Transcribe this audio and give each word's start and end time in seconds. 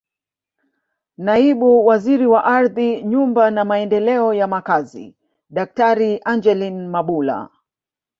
Naibu 1.17 1.85
Waziri 1.87 2.25
wa 2.27 2.43
Ardhi 2.45 3.03
Nyumba 3.03 3.51
na 3.51 3.65
Maendeleo 3.65 4.33
ya 4.33 4.47
Makazi 4.47 5.15
Daktari 5.49 6.21
Angeline 6.25 6.87
Mabula 6.87 7.49